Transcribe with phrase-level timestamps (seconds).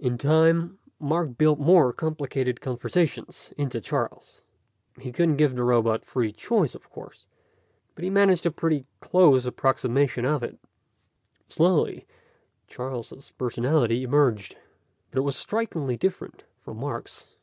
[0.00, 4.42] In time, Mark built more complicated conversations into Charles.
[4.98, 7.26] He couldn't give the robot free choice, of course,
[7.94, 10.58] but he managed a pretty close approximation of it.
[11.48, 12.04] Slowly,
[12.66, 14.56] Charles' personality emerged.
[15.12, 17.36] But it was strikingly different from Mark's.